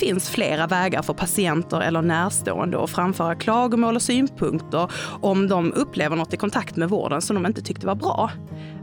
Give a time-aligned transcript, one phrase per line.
[0.00, 6.16] finns flera vägar för patienter eller närstående att framföra klagomål och synpunkter om de upplever
[6.16, 8.30] något i kontakt med vården som de inte tyckte var bra.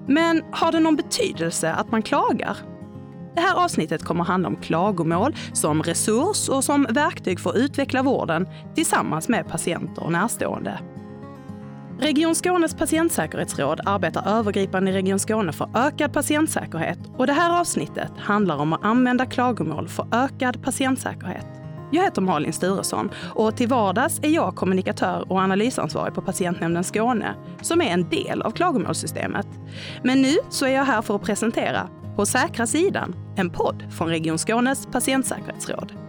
[0.07, 2.57] Men har det någon betydelse att man klagar?
[3.35, 7.55] Det här avsnittet kommer att handla om klagomål som resurs och som verktyg för att
[7.55, 10.79] utveckla vården tillsammans med patienter och närstående.
[11.99, 18.11] Region Skånes patientsäkerhetsråd arbetar övergripande i Region Skåne för ökad patientsäkerhet och det här avsnittet
[18.17, 21.45] handlar om att använda klagomål för ökad patientsäkerhet.
[21.91, 27.35] Jag heter Malin Sturesson och till vardags är jag kommunikatör och analysansvarig på Patientnämnden Skåne
[27.61, 29.47] som är en del av klagomålssystemet.
[30.03, 34.07] Men nu så är jag här för att presentera På säkra sidan, en podd från
[34.07, 36.06] Region Skånes patientsäkerhetsråd.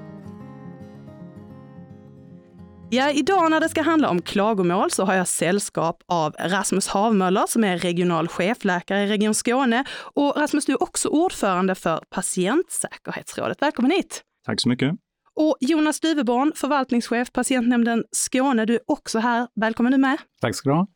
[2.91, 7.45] Ja, idag när det ska handla om klagomål så har jag sällskap av Rasmus Havmöller
[7.49, 9.85] som är regional chefläkare i Region Skåne.
[10.15, 13.63] Och Rasmus, du är också ordförande för Patientsäkerhetsrådet.
[13.63, 14.23] Välkommen hit!
[14.47, 14.95] Tack så mycket!
[15.35, 19.49] Och Jonas Duveborn, förvaltningschef Patientnämnden Skåne, du är också här.
[19.61, 20.19] Välkommen du med!
[20.41, 20.87] Tack ska du ha!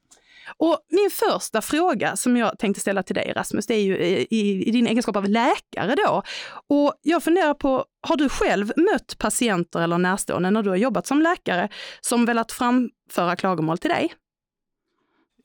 [0.57, 4.69] Och min första fråga som jag tänkte ställa till dig Rasmus, det är ju i,
[4.69, 6.23] i din egenskap av läkare då.
[6.67, 11.07] Och jag funderar på, har du själv mött patienter eller närstående när du har jobbat
[11.07, 11.69] som läkare
[12.01, 14.13] som velat framföra klagomål till dig?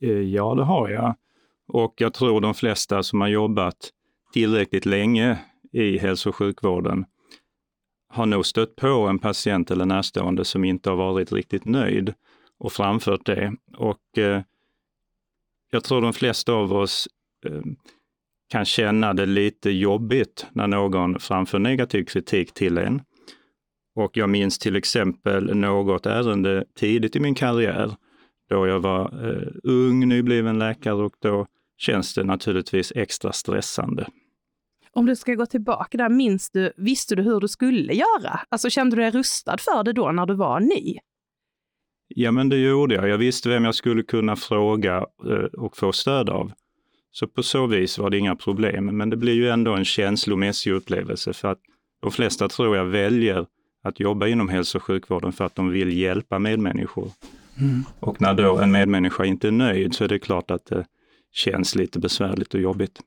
[0.02, 1.16] Eh, ja, det har jag.
[1.68, 3.90] Och jag tror de flesta som har jobbat
[4.34, 5.38] tillräckligt länge
[5.72, 7.06] i hälso och sjukvården
[8.10, 12.14] har nog stött på en patient eller närstående som inte har varit riktigt nöjd
[12.60, 13.54] och framfört det.
[13.78, 14.42] Och eh,
[15.70, 17.08] jag tror de flesta av oss
[17.46, 17.62] eh,
[18.50, 23.02] kan känna det lite jobbigt när någon framför negativ kritik till en.
[23.96, 27.96] Och jag minns till exempel något ärende tidigt i min karriär
[28.50, 34.08] då jag var eh, ung, nybliven läkare och då känns det naturligtvis extra stressande.
[34.92, 38.40] Om du ska gå tillbaka där, minns du, visste du hur du skulle göra?
[38.50, 40.98] Alltså kände du dig rustad för det då när du var ny?
[42.08, 43.10] Ja, men det gjorde jag.
[43.10, 46.52] Jag visste vem jag skulle kunna fråga eh, och få stöd av.
[47.12, 48.98] Så på så vis var det inga problem.
[48.98, 51.60] Men det blir ju ändå en känslomässig upplevelse för att
[52.02, 53.46] de flesta tror jag väljer
[53.84, 57.12] att jobba inom hälso och sjukvården för att de vill hjälpa medmänniskor.
[57.60, 57.84] Mm.
[58.00, 60.86] Och när då en medmänniska inte är nöjd så är det klart att det
[61.32, 63.00] känns lite besvärligt och jobbigt.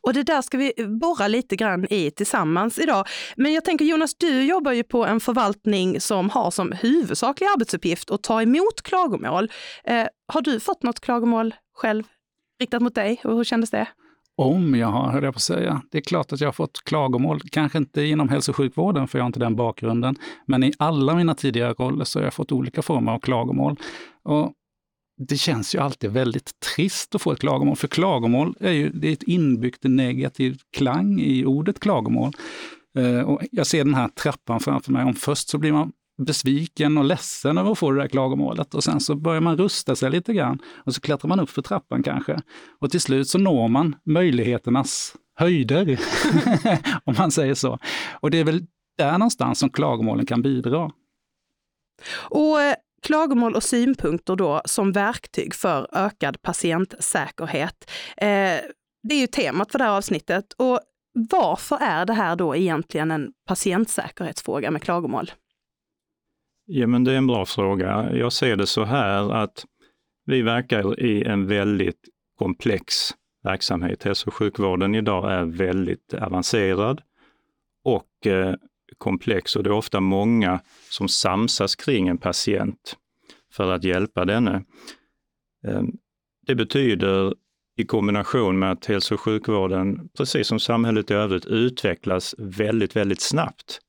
[0.00, 3.06] Och det där ska vi borra lite grann i tillsammans idag.
[3.36, 8.10] Men jag tänker Jonas, du jobbar ju på en förvaltning som har som huvudsaklig arbetsuppgift
[8.10, 9.50] att ta emot klagomål.
[9.84, 12.04] Eh, har du fått något klagomål själv
[12.60, 13.88] riktat mot dig och hur kändes det?
[14.36, 15.82] Om jag har, höll jag på att säga.
[15.90, 19.18] Det är klart att jag har fått klagomål, kanske inte inom hälso och sjukvården, för
[19.18, 20.16] jag har inte den bakgrunden,
[20.46, 23.76] men i alla mina tidigare roller så har jag fått olika former av klagomål.
[24.22, 24.52] Och
[25.18, 29.08] det känns ju alltid väldigt trist att få ett klagomål, för klagomål är ju det
[29.08, 32.32] är ett inbyggt negativ klang i ordet klagomål.
[32.98, 35.04] Eh, och jag ser den här trappan framför mig.
[35.04, 35.92] Om först så blir man
[36.22, 39.96] besviken och ledsen över att få det där klagomålet och sen så börjar man rusta
[39.96, 42.40] sig lite grann och så klättrar man upp för trappan kanske.
[42.80, 46.00] Och till slut så når man möjligheternas höjder,
[47.04, 47.78] om man säger så.
[48.12, 48.66] Och det är väl
[48.98, 50.90] där någonstans som klagomålen kan bidra.
[52.14, 57.90] Och eh, klagomål och synpunkter då som verktyg för ökad patientsäkerhet.
[58.16, 58.60] Eh,
[59.02, 60.52] det är ju temat för det här avsnittet.
[60.52, 60.80] Och
[61.30, 65.30] varför är det här då egentligen en patientsäkerhetsfråga med klagomål?
[66.64, 68.10] Ja, men det är en bra fråga.
[68.12, 69.64] Jag ser det så här att
[70.26, 72.00] vi verkar i en väldigt
[72.38, 72.94] komplex
[73.44, 74.02] verksamhet.
[74.02, 77.00] Hälso och sjukvården idag är väldigt avancerad
[77.84, 78.54] och eh,
[79.02, 82.96] komplex och det är ofta många som samsas kring en patient
[83.52, 84.64] för att hjälpa denne.
[85.66, 85.92] Ehm,
[86.46, 87.34] det betyder
[87.76, 93.20] i kombination med att hälso och sjukvården, precis som samhället i övrigt, utvecklas väldigt, väldigt
[93.20, 93.80] snabbt.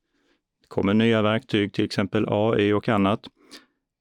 [0.60, 3.20] Det kommer nya verktyg, till exempel AI och annat.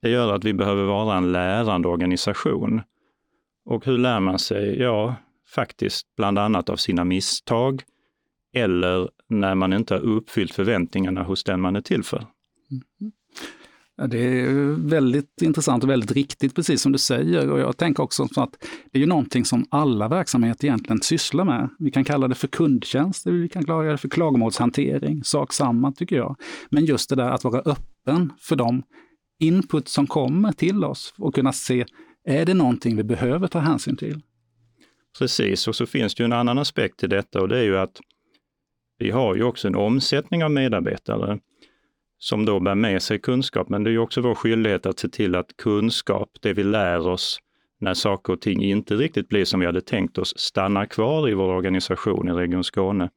[0.02, 2.82] Det gör att vi behöver vara en lärande organisation.
[3.66, 4.80] Och hur lär man sig?
[4.80, 5.16] Ja,
[5.56, 7.84] faktiskt bland annat av sina misstag
[8.54, 9.10] eller
[9.40, 12.26] när man inte har uppfyllt förväntningarna hos den man är till för.
[12.72, 13.12] Mm.
[14.10, 17.52] Det är väldigt intressant och väldigt riktigt, precis som du säger.
[17.52, 18.52] Och jag tänker också att
[18.92, 21.70] det är ju någonting som alla verksamheter egentligen sysslar med.
[21.80, 25.24] Vi kan kalla det för kundtjänst, vi kan kalla det för klagomålshantering.
[25.24, 26.36] Sak samma tycker jag.
[26.70, 28.84] Men just det där att vara öppen för de
[29.40, 31.86] input som kommer till oss och kunna se,
[32.28, 34.22] är det någonting vi behöver ta hänsyn till?
[35.20, 37.78] Precis, och så finns det ju en annan aspekt i detta och det är ju
[37.78, 38.00] att
[39.04, 41.40] vi har ju också en omsättning av medarbetare
[42.20, 45.10] som då bär med sig kunskap, men det är ju också vår skyldighet att se
[45.10, 47.40] till att kunskap, det vi lär oss
[47.80, 51.34] när saker och ting inte riktigt blir som vi hade tänkt oss, stannar kvar i
[51.34, 53.10] vår organisation i Region Skåne.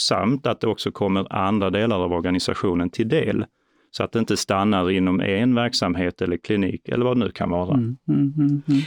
[0.00, 3.44] samt att det också kommer andra delar av organisationen till del.
[3.90, 7.50] Så att det inte stannar inom en verksamhet eller klinik eller vad det nu kan
[7.50, 7.74] vara.
[7.74, 8.80] Mm, mm, mm, mm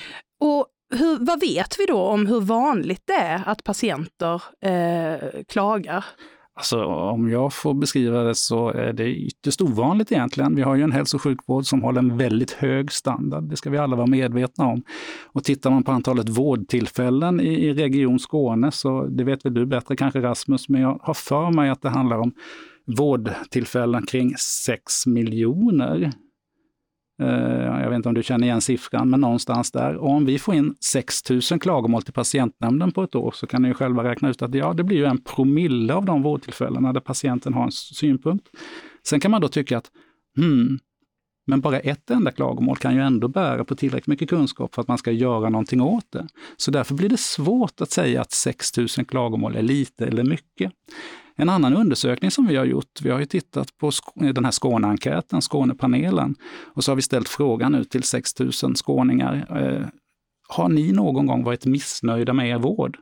[0.95, 6.06] hur, vad vet vi då om hur vanligt det är att patienter eh, klagar?
[6.56, 10.56] Alltså, om jag får beskriva det så är det ytterst ovanligt egentligen.
[10.56, 13.44] Vi har ju en hälso och sjukvård som håller en väldigt hög standard.
[13.44, 14.84] Det ska vi alla vara medvetna om.
[15.25, 19.66] Och tittar man på antalet vårdtillfällen i, i Region Skåne, så det vet väl du
[19.66, 22.31] bättre kanske Rasmus, men jag har för mig att det handlar om
[22.86, 26.12] vårdtillfällen kring 6 miljoner
[27.21, 29.95] Eh, jag vet inte om du känner igen siffran, men någonstans där.
[29.95, 33.62] Och om vi får in 6 000 klagomål till patientnämnden på ett år så kan
[33.62, 37.01] ni själva räkna ut att ja, det blir ju en promille av de vårdtillfällena där
[37.01, 38.48] patienten har en synpunkt.
[39.07, 39.92] Sen kan man då tycka att
[40.38, 40.80] hmm,
[41.45, 44.88] men bara ett enda klagomål kan ju ändå bära på tillräckligt mycket kunskap för att
[44.88, 46.28] man ska göra någonting åt det.
[46.57, 50.72] Så därför blir det svårt att säga att 6 000 klagomål är lite eller mycket.
[51.36, 55.42] En annan undersökning som vi har gjort, vi har ju tittat på den här Skåneenkäten,
[55.42, 56.36] Skånepanelen,
[56.74, 59.48] och så har vi ställt frågan nu till 6 000 skåningar.
[59.50, 59.88] Eh,
[60.50, 62.98] har ni någon gång varit missnöjda med er vård?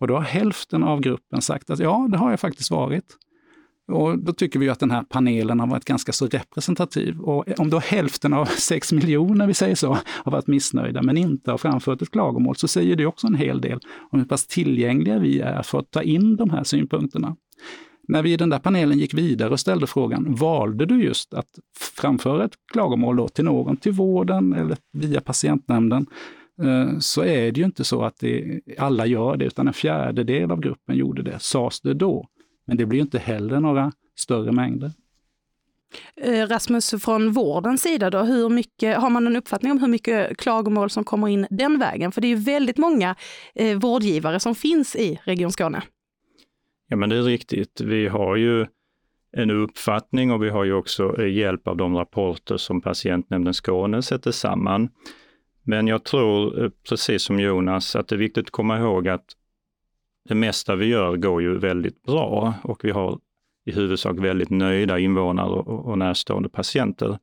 [0.00, 3.16] Och då har hälften av gruppen sagt att ja, det har jag faktiskt varit.
[3.88, 7.20] Och då tycker vi att den här panelen har varit ganska så representativ.
[7.20, 11.50] Och om då hälften av 6 miljoner, vi säger så, har varit missnöjda men inte
[11.50, 13.78] har framfört ett klagomål, så säger det också en hel del
[14.10, 17.36] om hur pass tillgängliga vi är för att ta in de här synpunkterna.
[18.08, 21.48] När vi i den där panelen gick vidare och ställde frågan, valde du just att
[21.96, 26.06] framföra ett klagomål då till någon, till vården eller via patientnämnden,
[26.62, 30.50] eh, så är det ju inte så att det, alla gör det, utan en fjärdedel
[30.50, 32.28] av gruppen gjorde det, sades det då.
[32.66, 34.92] Men det blir inte heller några större mängder.
[36.16, 40.36] Eh, Rasmus, från vårdens sida, då, hur mycket, har man en uppfattning om hur mycket
[40.36, 42.12] klagomål som kommer in den vägen?
[42.12, 43.16] För det är ju väldigt många
[43.54, 45.82] eh, vårdgivare som finns i Region Skåne.
[46.88, 47.80] Ja, men det är riktigt.
[47.80, 48.66] Vi har ju
[49.32, 54.02] en uppfattning och vi har ju också eh, hjälp av de rapporter som Patientnämnden Skåne
[54.02, 54.88] sätter samman.
[55.62, 59.24] Men jag tror, precis som Jonas, att det är viktigt att komma ihåg att
[60.28, 63.18] det mesta vi gör går ju väldigt bra och vi har
[63.66, 67.18] i huvudsak väldigt nöjda invånare och närstående patienter.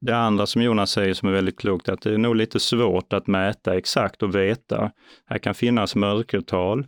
[0.00, 2.60] Det andra som Jonas säger som är väldigt klokt, är att det är nog lite
[2.60, 4.92] svårt att mäta exakt och veta.
[5.26, 6.86] Här kan finnas mörkertal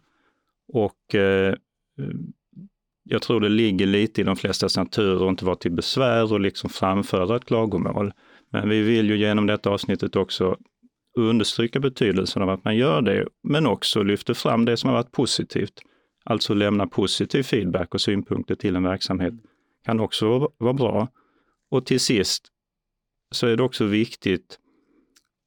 [0.73, 1.55] och eh,
[3.05, 6.41] jag tror det ligger lite i de flestas natur att inte vara till besvär och
[6.41, 8.12] liksom framföra ett klagomål.
[8.50, 10.56] Men vi vill ju genom detta avsnittet också
[11.14, 15.12] understryka betydelsen av att man gör det, men också lyfter fram det som har varit
[15.12, 15.82] positivt.
[16.25, 19.34] Alltså lämna positiv feedback och synpunkter till en verksamhet
[19.84, 21.08] kan också vara bra.
[21.70, 22.49] Och till sist
[23.31, 24.58] så är det också viktigt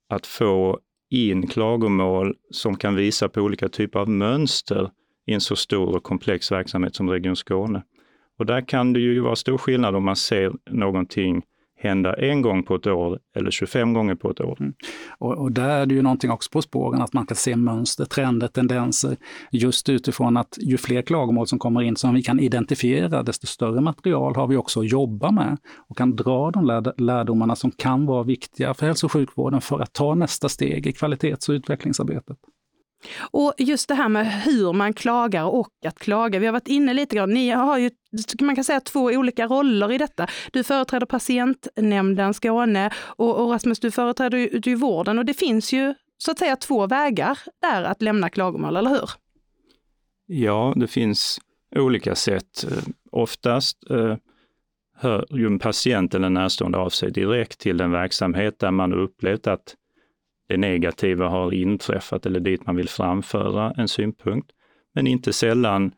[0.10, 0.80] att få
[1.10, 4.92] in klagomål som kan visa på olika typer av mönster
[5.26, 7.84] i en så stor och komplex verksamhet som Region Skåne.
[8.38, 11.44] Och där kan det ju vara stor skillnad om man ser någonting
[11.78, 14.58] hända en gång på ett år eller 25 gånger på ett år.
[14.60, 14.74] Mm.
[15.18, 18.06] Och, och, där är det ju någonting också på spåren, att man kan se mönster,
[18.06, 19.18] trender, tendenser,
[19.52, 23.82] just utifrån att ju fler klagomål som kommer in som vi kan identifiera, desto större
[23.82, 26.66] material har vi också att jobba med och kan dra de
[26.98, 30.94] lärdomarna som kan vara viktiga för hälso och sjukvården för att ta nästa steg i
[30.94, 32.38] kvalitets och utvecklingsarbetet.
[33.20, 36.40] Och just det här med hur man klagar och att klaga.
[36.40, 37.92] Vi har varit inne lite grann, ni har ju
[38.42, 40.28] man kan säga två olika roller i detta.
[40.52, 45.74] Du företräder patientnämnden Skåne och, och Rasmus, du företräder ju, du vården och det finns
[45.74, 49.10] ju så att säga två vägar där att lämna klagomål, eller hur?
[50.26, 51.40] Ja, det finns
[51.76, 52.64] olika sätt.
[52.64, 54.16] Eh, oftast eh,
[54.96, 59.48] hör ju en patient eller närstående av sig direkt till den verksamhet där man upplevt
[59.48, 59.76] att
[60.48, 64.52] det negativa har inträffat eller dit man vill framföra en synpunkt.
[64.94, 65.92] Men inte sällan,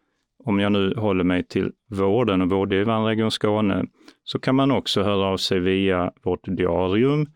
[0.43, 3.85] om jag nu håller mig till vården och vårdgivaren Region Skåne,
[4.23, 7.27] så kan man också höra av sig via vårt diarium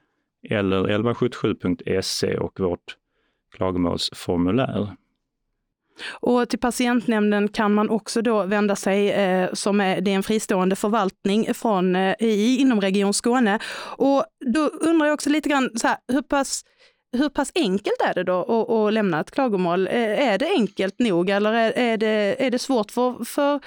[0.49, 2.97] eller 1177.se och vårt
[3.55, 4.95] klagomålsformulär.
[6.11, 10.23] Och till patientnämnden kan man också då vända sig, eh, som är, det är en
[10.23, 13.59] fristående förvaltning från, eh, i, inom Region Skåne.
[13.97, 16.63] Och då undrar jag också lite grann, så här, hur pass
[17.13, 19.87] hur pass enkelt är det då att, att lämna ett klagomål?
[19.87, 23.59] Eh, är det enkelt nog eller är, är, det, är det svårt för, för,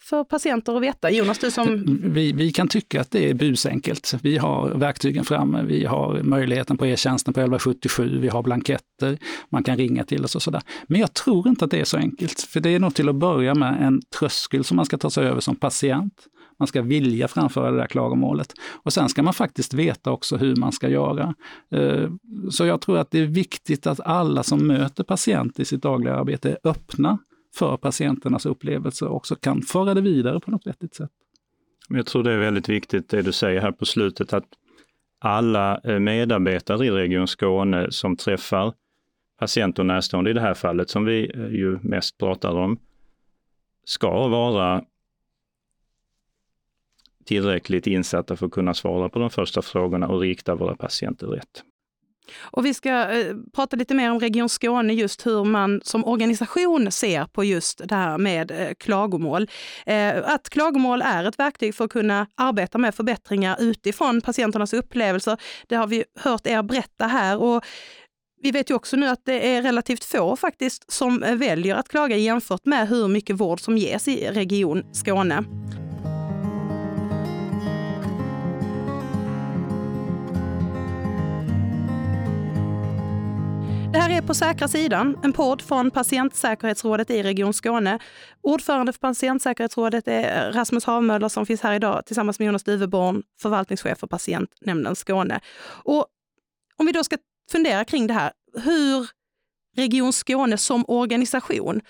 [0.00, 1.10] för patienter att veta?
[1.10, 1.68] Jonas, du som...
[1.74, 4.14] Eh, vi, vi kan tycka att det är busenkelt.
[4.22, 9.18] Vi har verktygen framme, vi har möjligheten på e-tjänsten på 1177, vi har blanketter,
[9.48, 10.62] man kan ringa till oss och sådär.
[10.86, 13.16] Men jag tror inte att det är så enkelt, för det är nog till att
[13.16, 16.26] börja med en tröskel som man ska ta sig över som patient.
[16.62, 18.54] Man ska vilja framföra det där klagomålet.
[18.82, 21.34] Och sen ska man faktiskt veta också hur man ska göra.
[21.70, 22.10] Eh,
[22.50, 26.14] så jag tror att det är viktigt att alla som möter patienter i sitt dagliga
[26.14, 27.18] arbete är öppna
[27.54, 31.10] för patienternas upplevelser och också kan föra det vidare på något vettigt sätt.
[31.88, 34.46] Jag tror det är väldigt viktigt det du säger här på slutet, att
[35.20, 38.72] alla eh, medarbetare i Region Skåne som träffar
[39.38, 42.78] patienter och närstående i det här fallet, som vi eh, ju mest pratar om,
[43.84, 44.82] ska vara
[47.24, 51.62] tillräckligt insatta för att kunna svara på de första frågorna och rikta våra patienter rätt.
[52.40, 56.92] Och vi ska eh, prata lite mer om Region Skåne, just hur man som organisation
[56.92, 59.48] ser på just det här med eh, klagomål.
[59.86, 65.36] Eh, att klagomål är ett verktyg för att kunna arbeta med förbättringar utifrån patienternas upplevelser.
[65.68, 67.38] Det har vi hört er berätta här.
[67.38, 67.64] Och
[68.42, 72.16] vi vet ju också nu att det är relativt få faktiskt som väljer att klaga
[72.16, 75.44] jämfört med hur mycket vård som ges i Region Skåne.
[83.92, 87.98] Det här är På säkra sidan, en podd från Patientsäkerhetsrådet i Region Skåne.
[88.42, 93.98] Ordförande för Patientsäkerhetsrådet är Rasmus Havmöller som finns här idag tillsammans med Jonas Duveborn, förvaltningschef
[93.98, 95.40] för Patientnämnden Skåne.
[95.84, 96.06] Och
[96.76, 97.16] om vi då ska
[97.50, 98.32] fundera kring det här,
[98.64, 99.08] hur
[99.76, 101.80] Region Skåne som organisation,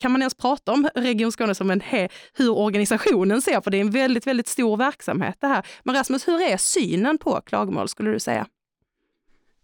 [0.00, 3.76] kan man ens prata om Region Skåne som en he, hur organisationen ser på det?
[3.76, 5.66] är en väldigt, väldigt stor verksamhet det här.
[5.82, 8.46] Men Rasmus, hur är synen på klagomål skulle du säga?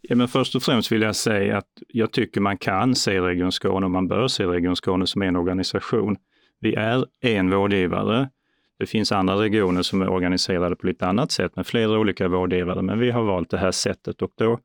[0.02, 3.52] Ja, men först och främst vill jag säga att jag tycker man kan se Region
[3.52, 6.16] Skåne och man bör se Region Skåne som en organisation.
[6.60, 8.30] Vi är en vårdgivare.
[8.78, 12.82] Det finns andra regioner som är organiserade på lite annat sätt med flera olika vårdgivare,
[12.82, 14.58] men vi har valt det här sättet och då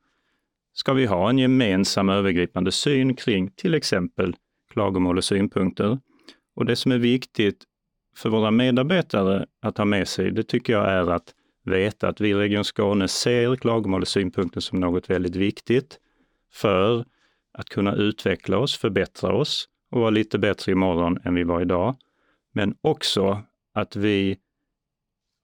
[0.74, 4.36] ska vi ha en gemensam övergripande syn kring till exempel
[4.74, 6.00] klagomål och synpunkter.
[6.56, 7.64] Och det som är viktigt
[8.16, 11.34] för våra medarbetare att ha med sig, det tycker jag är att
[11.68, 16.00] veta att vi i Region Skåne ser klagomål och synpunkter som något väldigt viktigt
[16.54, 17.06] för
[17.54, 21.96] att kunna utveckla oss, förbättra oss och vara lite bättre imorgon än vi var idag.
[22.54, 23.42] Men också
[23.74, 24.38] att vi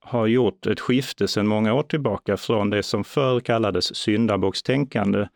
[0.00, 5.28] har gjort ett skifte sedan många år tillbaka från det som förr kallades syndabockstänkande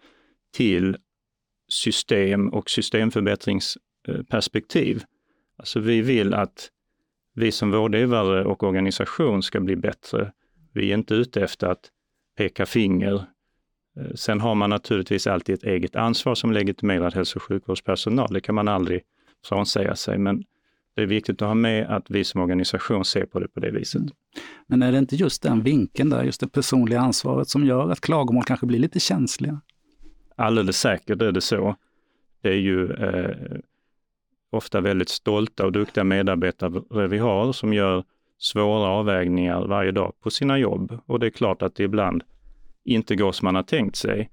[0.54, 0.96] till
[1.68, 5.04] system och systemförbättringsperspektiv.
[5.56, 6.70] Alltså vi vill att
[7.34, 10.32] vi som vårdgivare och organisation ska bli bättre
[10.78, 11.90] vi är inte ute efter att
[12.36, 13.14] peka finger.
[13.96, 18.32] Eh, sen har man naturligtvis alltid ett eget ansvar som legitimerad hälso och sjukvårdspersonal.
[18.32, 19.02] Det kan man aldrig
[19.44, 20.44] frånsäga sig, men
[20.96, 23.70] det är viktigt att ha med att vi som organisation ser på det på det
[23.70, 24.00] viset.
[24.00, 24.12] Mm.
[24.66, 28.00] Men är det inte just den vinkeln där, just det personliga ansvaret som gör att
[28.00, 29.60] klagomål kanske blir lite känsliga?
[30.36, 31.76] Alldeles säkert är det så.
[32.42, 33.36] Det är ju eh,
[34.50, 38.04] ofta väldigt stolta och duktiga medarbetare vi har som gör
[38.38, 42.22] svåra avvägningar varje dag på sina jobb och det är klart att det ibland
[42.84, 44.30] inte går som man har tänkt sig.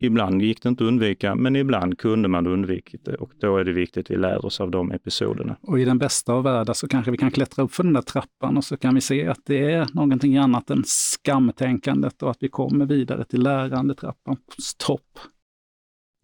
[0.00, 3.64] Ibland gick det inte att undvika, men ibland kunde man undvikit det och då är
[3.64, 5.56] det viktigt att vi lär oss av de episoderna.
[5.62, 8.02] Och i den bästa av världar så kanske vi kan klättra upp för den där
[8.02, 12.36] trappan och så kan vi se att det är någonting annat än skamtänkandet och att
[12.40, 15.18] vi kommer vidare till lärandetrappans topp.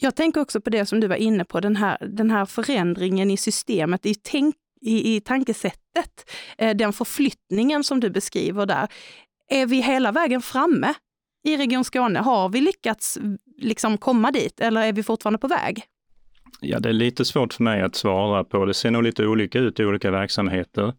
[0.01, 3.31] Jag tänker också på det som du var inne på, den här, den här förändringen
[3.31, 8.89] i systemet, i tänk i, i tankesättet, eh, den förflyttningen som du beskriver där.
[9.49, 10.95] Är vi hela vägen framme
[11.45, 12.19] i Region Skåne?
[12.19, 13.19] Har vi lyckats
[13.59, 15.85] liksom komma dit eller är vi fortfarande på väg?
[16.61, 18.65] Ja, det är lite svårt för mig att svara på.
[18.65, 20.95] Det ser nog lite olika ut i olika verksamheter.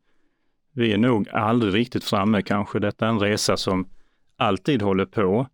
[0.74, 2.80] Vi är nog aldrig riktigt framme kanske.
[2.80, 3.88] Detta är en resa som
[4.38, 5.48] alltid håller på.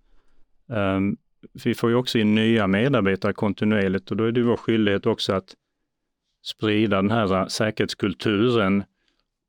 [0.67, 1.17] Um,
[1.63, 5.33] vi får ju också in nya medarbetare kontinuerligt och då är det vår skyldighet också
[5.33, 5.55] att
[6.41, 8.83] sprida den här säkerhetskulturen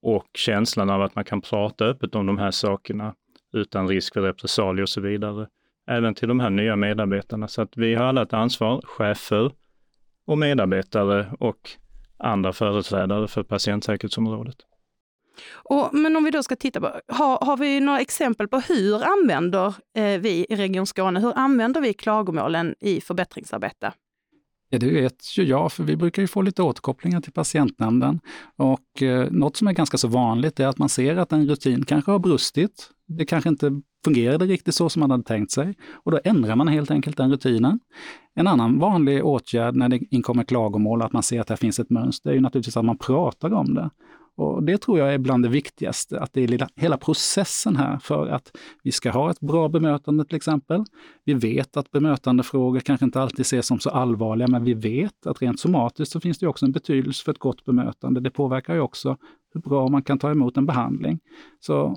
[0.03, 3.15] och känslan av att man kan prata öppet om de här sakerna
[3.53, 5.49] utan risk för repressalier och så vidare.
[5.87, 7.49] Även till de här nya medarbetarna.
[7.49, 9.53] Så att vi har alla ett ansvar, chefer
[10.27, 11.71] och medarbetare och
[12.19, 14.57] andra företrädare för patientsäkerhetsområdet.
[15.53, 19.05] Och, men om vi då ska titta på, har, har vi några exempel på hur
[19.05, 23.93] använder eh, vi i Region Skåne, hur använder vi klagomålen i förbättringsarbete?
[24.73, 28.21] Ja, det vet ju jag, för vi brukar ju få lite återkopplingar till patientnämnden.
[28.57, 31.85] Och eh, något som är ganska så vanligt är att man ser att en rutin
[31.85, 32.91] kanske har brustit.
[33.17, 36.69] Det kanske inte fungerade riktigt så som man hade tänkt sig och då ändrar man
[36.69, 37.81] helt enkelt den rutinen.
[38.35, 41.91] En annan vanlig åtgärd när det inkommer klagomål, att man ser att det finns ett
[41.91, 43.91] mönster, är ju naturligtvis att man pratar om det.
[44.37, 48.27] Och Det tror jag är bland det viktigaste, att det är hela processen här för
[48.27, 50.85] att vi ska ha ett bra bemötande till exempel.
[51.25, 55.43] Vi vet att bemötandefrågor kanske inte alltid ses som så allvarliga, men vi vet att
[55.43, 58.21] rent somatiskt så finns det också en betydelse för ett gott bemötande.
[58.21, 59.17] Det påverkar ju också
[59.55, 61.21] hur bra man kan ta emot en behandling.
[61.61, 61.97] Så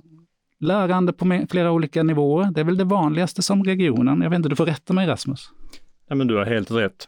[0.65, 4.21] lärande på flera olika nivåer, det är väl det vanligaste som regionen.
[4.21, 5.49] Jag vet inte, du får rätta mig Rasmus.
[6.07, 7.07] Ja, men du har helt rätt.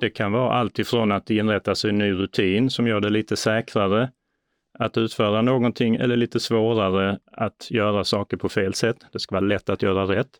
[0.00, 3.36] Det kan vara allt ifrån att det inrättas en ny rutin som gör det lite
[3.36, 4.10] säkrare
[4.78, 8.96] att utföra någonting eller lite svårare att göra saker på fel sätt.
[9.12, 10.30] Det ska vara lätt att göra rätt.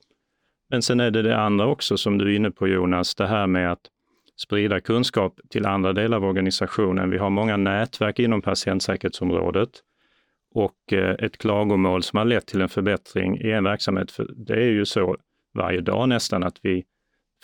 [0.71, 3.47] Men sen är det det andra också som du är inne på Jonas, det här
[3.47, 3.81] med att
[4.37, 7.11] sprida kunskap till andra delar av organisationen.
[7.11, 9.71] Vi har många nätverk inom patientsäkerhetsområdet
[10.54, 14.11] och eh, ett klagomål som har lett till en förbättring i en verksamhet.
[14.11, 15.16] För det är ju så
[15.54, 16.84] varje dag nästan att vi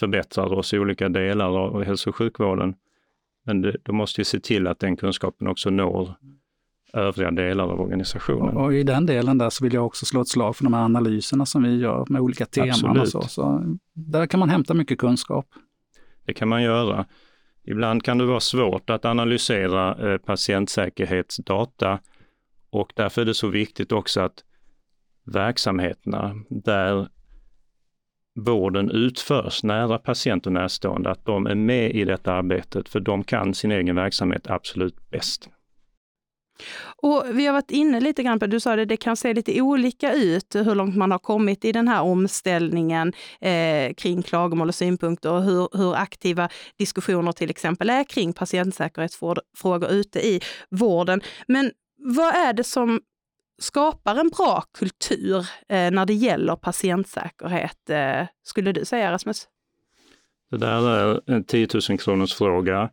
[0.01, 2.75] förbättrar oss i olika delar av hälso och sjukvården.
[3.47, 6.15] Men det, då måste vi se till att den kunskapen också når
[6.93, 8.57] övriga delar av organisationen.
[8.57, 10.75] Och, och, i den delen där så vill jag också slå ett slag för de
[10.75, 13.15] här analyserna som vi gör med olika teman Absolut.
[13.15, 13.29] och så.
[13.29, 13.77] så.
[13.93, 15.47] Där kan man hämta mycket kunskap.
[16.25, 17.07] Det kan man göra.
[17.65, 21.99] Ibland kan det vara svårt att analysera eh, patientsäkerhetsdata
[22.71, 24.45] och därför är det så viktigt också att
[25.25, 27.09] verksamheterna där
[28.35, 33.25] vården utförs nära patient och närstående, att de är med i detta arbetet, för de
[33.25, 35.49] kan sin egen verksamhet absolut bäst.
[37.03, 39.61] Och vi har varit inne lite grann på, du sa det, det kan se lite
[39.61, 44.75] olika ut hur långt man har kommit i den här omställningen eh, kring klagomål och
[44.75, 46.49] synpunkter och hur, hur aktiva
[46.79, 51.21] diskussioner till exempel är kring patientsäkerhetsfrågor ute i vården.
[51.49, 51.71] Men
[52.01, 53.01] vad är det som
[53.59, 55.39] skapar en bra kultur
[55.69, 59.49] eh, när det gäller patientsäkerhet, eh, skulle du säga Rasmus?
[60.51, 62.91] Det där är en 10 000 kronors fråga.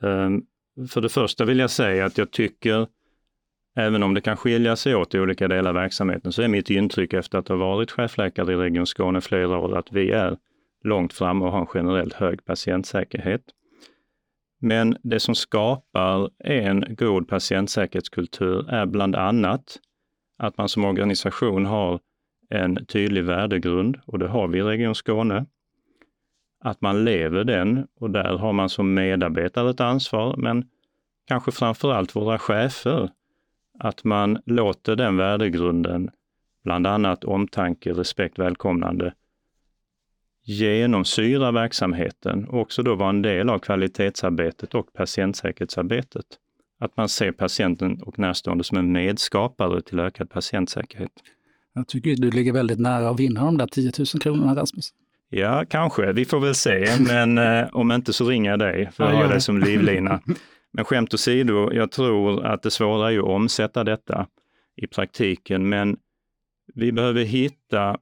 [0.00, 0.46] Um,
[0.88, 2.86] för det första vill jag säga att jag tycker,
[3.76, 6.70] även om det kan skilja sig åt i olika delar av verksamheten, så är mitt
[6.70, 10.36] intryck efter att ha varit chefläkare i Region Skåne flera år att vi är
[10.84, 13.42] långt fram och har en generellt hög patientsäkerhet.
[14.60, 19.78] Men det som skapar en god patientsäkerhetskultur är bland annat
[20.38, 22.00] att man som organisation har
[22.50, 25.46] en tydlig värdegrund och det har vi i Region Skåne.
[26.64, 30.64] Att man lever den och där har man som medarbetare ett ansvar, men
[31.26, 33.10] kanske framför allt våra chefer,
[33.78, 36.10] att man låter den värdegrunden,
[36.64, 39.14] bland annat omtanke, respekt, välkomnande,
[40.50, 46.24] genomsyra verksamheten och också då vara en del av kvalitetsarbetet och patientsäkerhetsarbetet.
[46.80, 51.12] Att man ser patienten och närstående som en medskapare till ökad patientsäkerhet.
[51.74, 54.90] Jag tycker du ligger väldigt nära att vinna de där 10 000 kronorna, Rasmus.
[55.28, 56.12] Ja, kanske.
[56.12, 56.86] Vi får väl se.
[57.00, 60.20] Men eh, om inte så ringer jag dig, för jag har det som livlina.
[60.72, 64.26] Men skämt åsido, jag tror att det svåra är ju att omsätta detta
[64.76, 65.68] i praktiken.
[65.68, 65.96] Men
[66.74, 67.96] vi behöver hitta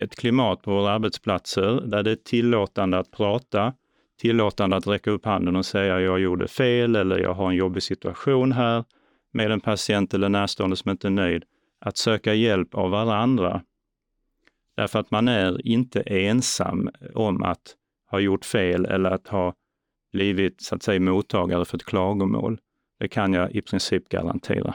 [0.00, 3.74] ett klimat på våra arbetsplatser där det är tillåtande att prata,
[4.20, 7.82] tillåtande att räcka upp handen och säga jag gjorde fel eller jag har en jobbig
[7.82, 8.84] situation här
[9.32, 11.44] med en patient eller närstående som inte är nöjd.
[11.80, 13.62] Att söka hjälp av varandra
[14.80, 17.76] Därför att man är inte ensam om att
[18.10, 19.54] ha gjort fel eller att ha
[20.12, 22.60] blivit så att säga mottagare för ett klagomål.
[22.98, 24.74] Det kan jag i princip garantera.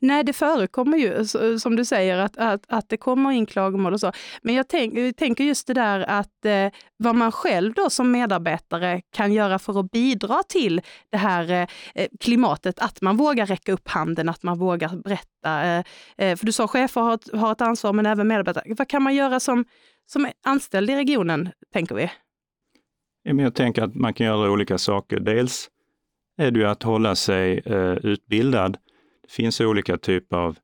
[0.00, 1.24] Nej, det förekommer ju,
[1.58, 4.12] som du säger, att, att, att det kommer in klagomål och så.
[4.42, 8.10] Men jag, tänk, jag tänker just det där att eh, vad man själv då som
[8.10, 13.72] medarbetare kan göra för att bidra till det här eh, klimatet, att man vågar räcka
[13.72, 15.62] upp handen, att man vågar berätta.
[15.62, 15.84] Eh,
[16.16, 18.74] eh för du sa chefer har ett, har ett ansvar, men även medarbetare.
[18.78, 19.64] Vad kan man göra som,
[20.06, 22.10] som anställd i regionen, tänker vi?
[23.22, 25.20] Jag tänker att man kan göra olika saker.
[25.20, 25.70] Dels
[26.38, 28.76] är det ju att hålla sig eh, utbildad
[29.28, 30.58] finns olika typer av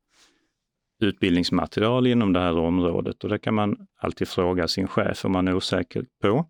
[1.00, 5.48] utbildningsmaterial inom det här området och det kan man alltid fråga sin chef om man
[5.48, 6.46] är osäker på.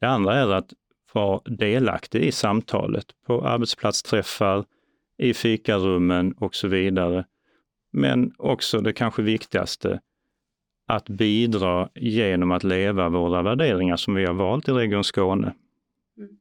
[0.00, 0.72] Det andra är att
[1.12, 4.64] vara delaktig i samtalet på arbetsplatsträffar,
[5.18, 7.24] i fikarummen och så vidare.
[7.92, 10.00] Men också det kanske viktigaste,
[10.86, 15.54] att bidra genom att leva våra värderingar som vi har valt i Region Skåne.
[16.16, 16.38] Mm.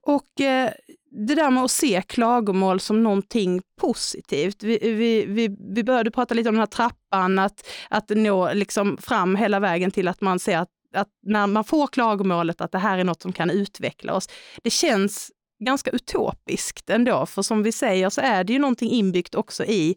[0.00, 0.70] Och eh,
[1.10, 4.62] det där med att se klagomål som någonting positivt.
[4.62, 8.96] Vi, vi, vi, vi började prata lite om den här trappan, att, att nå liksom
[8.96, 12.78] fram hela vägen till att man ser att, att när man får klagomålet att det
[12.78, 14.28] här är något som kan utveckla oss.
[14.62, 15.30] Det känns
[15.64, 19.96] ganska utopiskt ändå, för som vi säger så är det ju någonting inbyggt också i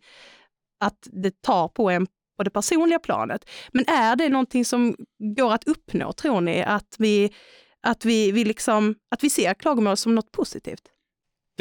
[0.79, 3.49] att det tar på en på det personliga planet.
[3.71, 4.95] Men är det någonting som
[5.37, 6.63] går att uppnå, tror ni?
[6.63, 7.33] Att vi,
[7.81, 10.81] att vi, vi, liksom, att vi ser klagomål som något positivt?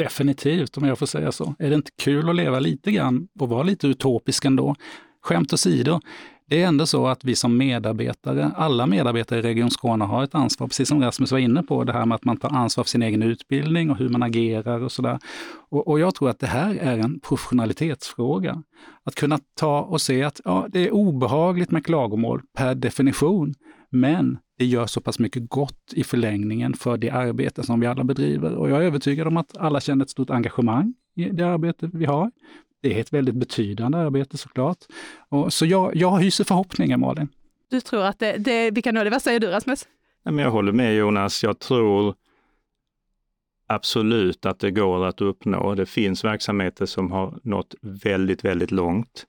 [0.03, 1.55] Definitivt, om jag får säga så.
[1.59, 4.75] Är det inte kul att leva lite grann och vara lite utopisk ändå?
[5.23, 5.99] Skämt åsido,
[6.51, 10.35] det är ändå så att vi som medarbetare, alla medarbetare i Region Skåne har ett
[10.35, 12.89] ansvar, precis som Rasmus var inne på, det här med att man tar ansvar för
[12.89, 15.19] sin egen utbildning och hur man agerar och sådär.
[15.69, 18.63] Och, och jag tror att det här är en professionalitetsfråga.
[19.03, 23.53] Att kunna ta och se att ja, det är obehagligt med klagomål per definition,
[23.89, 28.03] men det gör så pass mycket gott i förlängningen för det arbete som vi alla
[28.03, 28.55] bedriver.
[28.55, 32.05] Och jag är övertygad om att alla känner ett stort engagemang i det arbete vi
[32.05, 32.31] har.
[32.81, 34.77] Det är ett väldigt betydande arbete såklart.
[35.29, 37.27] Och, så jag, jag hyser förhoppningar, Malin.
[37.69, 39.09] Du tror att det, det, vi kan nå det.
[39.09, 39.87] Vad säger du Rasmus?
[40.23, 41.43] jag håller med Jonas.
[41.43, 42.15] Jag tror
[43.67, 45.75] absolut att det går att uppnå.
[45.75, 49.25] Det finns verksamheter som har nått väldigt, väldigt långt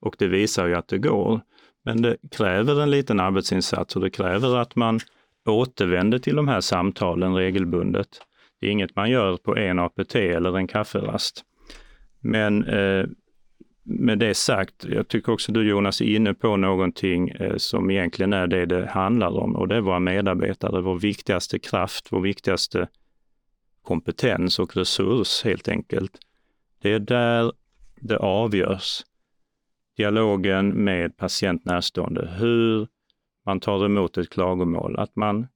[0.00, 1.40] och det visar ju att det går.
[1.84, 5.00] Men det kräver en liten arbetsinsats och det kräver att man
[5.46, 8.08] återvänder till de här samtalen regelbundet.
[8.60, 11.44] Det är inget man gör på en APT eller en kafferast.
[12.20, 13.06] Men eh,
[13.82, 18.32] med det sagt, jag tycker också du Jonas är inne på någonting eh, som egentligen
[18.32, 22.88] är det det handlar om och det är våra medarbetare, vår viktigaste kraft, vår viktigaste
[23.82, 26.18] kompetens och resurs helt enkelt.
[26.82, 27.52] Det är där
[28.00, 29.02] det avgörs.
[30.00, 32.88] Dialogen med patient närstående, hur
[33.46, 35.46] man tar emot ett klagomål, att man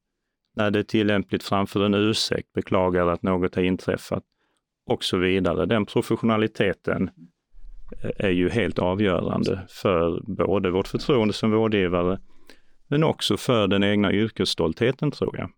[0.56, 4.22] när det är tillämpligt framför en ursäkt beklagar att något har inträffat
[4.86, 5.66] och så vidare.
[5.66, 7.10] Den professionaliteten
[8.02, 12.18] eh, är ju helt avgörande för både vårt förtroende som vårdgivare,
[12.88, 15.50] men också för den egna yrkesstoltheten tror jag.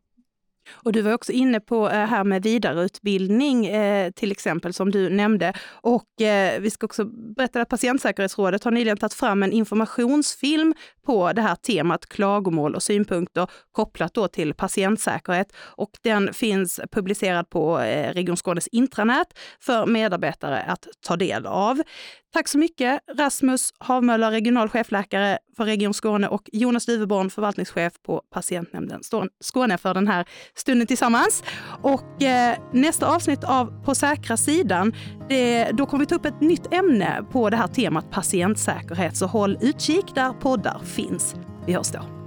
[0.72, 5.10] Och du var också inne på eh, här med vidareutbildning, eh, till exempel, som du
[5.10, 5.52] nämnde.
[5.70, 10.74] Och eh, vi ska också berätta att Patientsäkerhetsrådet har nyligen tagit fram en informationsfilm
[11.06, 15.52] på det här temat klagomål och synpunkter kopplat då till patientsäkerhet.
[15.56, 17.76] Och den finns publicerad på
[18.12, 21.82] Region Skånes intranät för medarbetare att ta del av.
[22.36, 28.22] Tack så mycket Rasmus Havmöller, regional chefläkare för Region Skåne och Jonas Duveborn, förvaltningschef på
[28.30, 29.00] Patientnämnden
[29.40, 31.44] Skåne för den här stunden tillsammans.
[31.82, 34.94] Och eh, nästa avsnitt av På säkra sidan,
[35.28, 39.16] det, då kommer vi ta upp ett nytt ämne på det här temat patientsäkerhet.
[39.16, 41.34] Så håll utkik där poddar finns.
[41.66, 42.25] Vi hörs då.